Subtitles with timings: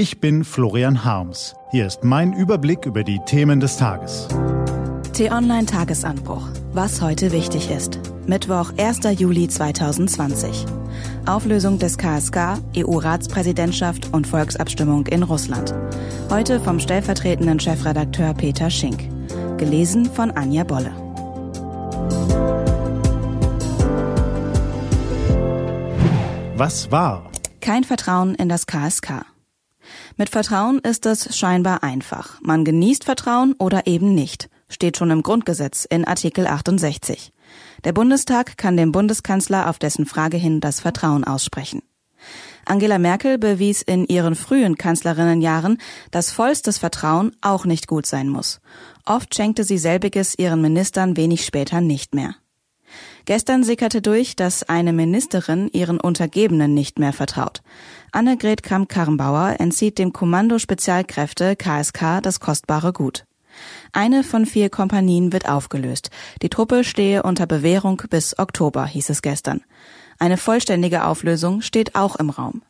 [0.00, 1.54] Ich bin Florian Harms.
[1.72, 4.28] Hier ist mein Überblick über die Themen des Tages.
[5.12, 6.48] T-Online Tagesanbruch.
[6.72, 7.98] Was heute wichtig ist.
[8.26, 9.00] Mittwoch, 1.
[9.18, 10.64] Juli 2020.
[11.26, 15.74] Auflösung des KSK, EU-Ratspräsidentschaft und Volksabstimmung in Russland.
[16.30, 19.06] Heute vom stellvertretenden Chefredakteur Peter Schink.
[19.58, 20.94] Gelesen von Anja Bolle.
[26.56, 27.30] Was war?
[27.60, 29.26] Kein Vertrauen in das KSK.
[30.16, 32.40] Mit Vertrauen ist es scheinbar einfach.
[32.42, 34.48] Man genießt Vertrauen oder eben nicht.
[34.68, 37.32] Steht schon im Grundgesetz in Artikel 68.
[37.84, 41.82] Der Bundestag kann dem Bundeskanzler auf dessen Frage hin das Vertrauen aussprechen.
[42.64, 45.78] Angela Merkel bewies in ihren frühen Kanzlerinnenjahren,
[46.10, 48.60] dass vollstes Vertrauen auch nicht gut sein muss.
[49.06, 52.34] Oft schenkte sie selbiges ihren Ministern wenig später nicht mehr.
[53.24, 57.62] Gestern sickerte durch, dass eine Ministerin ihren Untergebenen nicht mehr vertraut.
[58.12, 63.24] Annegret Kramp-Karrenbauer entzieht dem Kommando Spezialkräfte KSK das kostbare Gut.
[63.92, 66.10] Eine von vier Kompanien wird aufgelöst.
[66.42, 69.62] Die Truppe stehe unter Bewährung bis Oktober, hieß es gestern.
[70.18, 72.62] Eine vollständige Auflösung steht auch im Raum.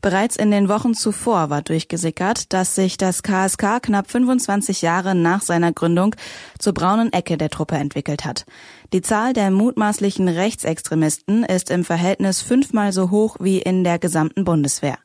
[0.00, 5.42] Bereits in den Wochen zuvor war durchgesickert, dass sich das KSK knapp 25 Jahre nach
[5.42, 6.14] seiner Gründung
[6.58, 8.44] zur braunen Ecke der Truppe entwickelt hat.
[8.92, 14.44] Die Zahl der mutmaßlichen Rechtsextremisten ist im Verhältnis fünfmal so hoch wie in der gesamten
[14.44, 14.98] Bundeswehr.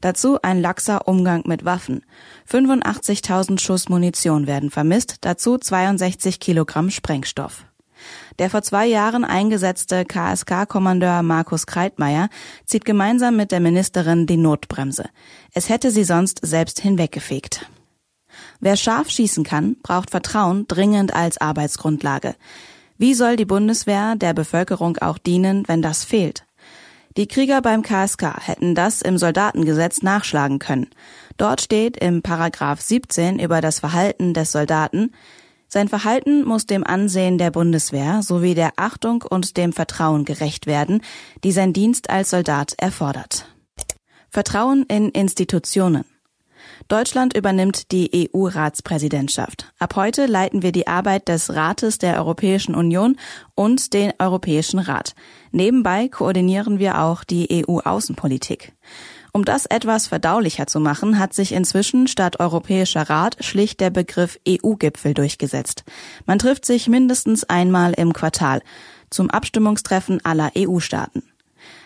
[0.00, 2.04] Dazu ein laxer Umgang mit Waffen.
[2.50, 7.64] 85.000 Schuss Munition werden vermisst, dazu 62 Kilogramm Sprengstoff.
[8.38, 12.28] Der vor zwei Jahren eingesetzte KSK-Kommandeur Markus Kreitmeier
[12.64, 15.04] zieht gemeinsam mit der Ministerin die Notbremse.
[15.52, 17.66] Es hätte sie sonst selbst hinweggefegt.
[18.60, 22.34] Wer scharf schießen kann, braucht Vertrauen dringend als Arbeitsgrundlage.
[22.96, 26.44] Wie soll die Bundeswehr der Bevölkerung auch dienen, wenn das fehlt?
[27.16, 30.88] Die Krieger beim KSK hätten das im Soldatengesetz nachschlagen können.
[31.36, 35.12] Dort steht im Paragraph 17 über das Verhalten des Soldaten,
[35.72, 41.00] sein Verhalten muss dem Ansehen der Bundeswehr sowie der Achtung und dem Vertrauen gerecht werden,
[41.44, 43.46] die sein Dienst als Soldat erfordert.
[44.28, 46.04] Vertrauen in Institutionen.
[46.88, 49.72] Deutschland übernimmt die EU-Ratspräsidentschaft.
[49.78, 53.16] Ab heute leiten wir die Arbeit des Rates der Europäischen Union
[53.54, 55.14] und den Europäischen Rat.
[55.52, 58.74] Nebenbei koordinieren wir auch die EU-Außenpolitik.
[59.34, 64.38] Um das etwas verdaulicher zu machen, hat sich inzwischen statt Europäischer Rat schlicht der Begriff
[64.46, 65.84] EU-Gipfel durchgesetzt.
[66.26, 68.60] Man trifft sich mindestens einmal im Quartal
[69.08, 71.22] zum Abstimmungstreffen aller EU-Staaten.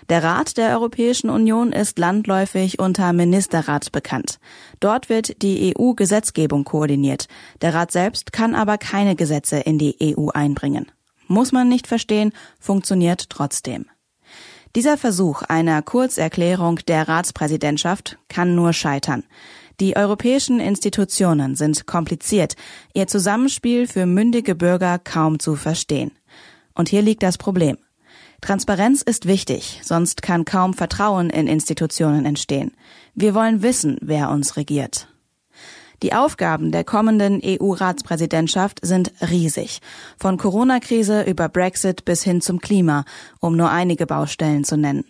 [0.09, 4.41] Der Rat der Europäischen Union ist landläufig unter Ministerrat bekannt.
[4.81, 7.29] Dort wird die EU-Gesetzgebung koordiniert.
[7.61, 10.91] Der Rat selbst kann aber keine Gesetze in die EU einbringen.
[11.29, 13.87] Muss man nicht verstehen, funktioniert trotzdem.
[14.77, 19.25] Dieser Versuch einer Kurzerklärung der Ratspräsidentschaft kann nur scheitern.
[19.81, 22.57] Die europäischen Institutionen sind kompliziert,
[22.93, 26.13] ihr Zusammenspiel für mündige Bürger kaum zu verstehen.
[26.75, 27.79] Und hier liegt das Problem.
[28.43, 32.73] Transparenz ist wichtig, sonst kann kaum Vertrauen in Institutionen entstehen.
[33.15, 35.09] Wir wollen wissen, wer uns regiert.
[36.03, 39.81] Die Aufgaben der kommenden EU-Ratspräsidentschaft sind riesig.
[40.19, 43.05] Von Corona-Krise über Brexit bis hin zum Klima,
[43.41, 45.05] um nur einige Baustellen zu nennen.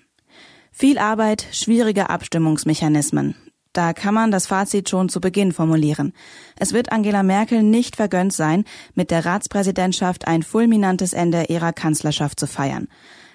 [0.71, 3.35] Viel Arbeit, schwierige Abstimmungsmechanismen.
[3.73, 6.15] Da kann man das Fazit schon zu Beginn formulieren.
[6.59, 8.65] Es wird Angela Merkel nicht vergönnt sein,
[8.95, 12.89] mit der Ratspräsidentschaft ein fulminantes Ende ihrer Kanzlerschaft zu feiern.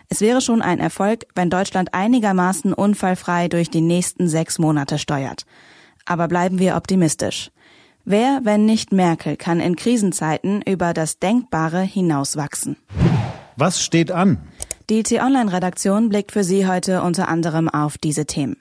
[0.09, 5.45] Es wäre schon ein Erfolg, wenn Deutschland einigermaßen unfallfrei durch die nächsten sechs Monate steuert.
[6.06, 7.51] Aber bleiben wir optimistisch.
[8.03, 12.78] Wer, wenn nicht Merkel, kann in Krisenzeiten über das Denkbare hinauswachsen?
[13.56, 14.40] Was steht an?
[14.90, 18.57] Die T-Online-Redaktion blickt für Sie heute unter anderem auf diese Themen.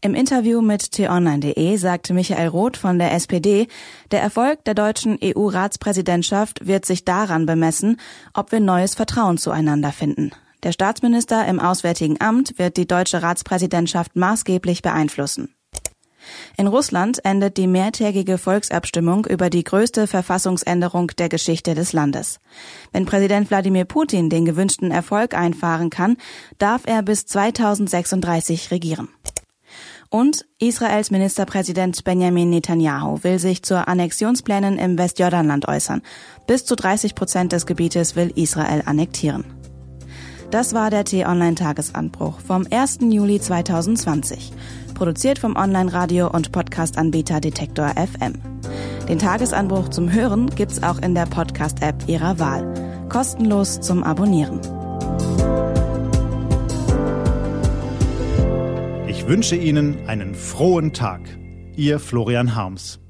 [0.00, 3.66] Im Interview mit t-online.de sagte Michael Roth von der SPD,
[4.12, 7.98] der Erfolg der deutschen EU-Ratspräsidentschaft wird sich daran bemessen,
[8.34, 10.30] ob wir neues Vertrauen zueinander finden.
[10.62, 15.55] Der Staatsminister im Auswärtigen Amt wird die deutsche Ratspräsidentschaft maßgeblich beeinflussen.
[16.56, 22.38] In Russland endet die mehrtägige Volksabstimmung über die größte Verfassungsänderung der Geschichte des Landes.
[22.92, 26.16] Wenn Präsident Wladimir Putin den gewünschten Erfolg einfahren kann,
[26.58, 29.08] darf er bis 2036 regieren.
[30.08, 36.02] Und Israels Ministerpräsident Benjamin Netanyahu will sich zur Annexionsplänen im Westjordanland äußern.
[36.46, 39.44] Bis zu 30 Prozent des Gebietes will Israel annektieren.
[40.50, 42.98] Das war der T-Online-Tagesanbruch vom 1.
[43.10, 44.52] Juli 2020
[44.94, 48.34] produziert vom Online-Radio- und Podcast-Anbieter Detektor FM.
[49.08, 52.72] Den Tagesanbruch zum Hören gibt's auch in der Podcast-App Ihrer Wahl.
[53.08, 54.60] Kostenlos zum Abonnieren.
[59.06, 61.20] Ich wünsche Ihnen einen frohen Tag.
[61.76, 63.00] Ihr Florian Harms.